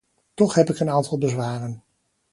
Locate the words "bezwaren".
1.17-1.83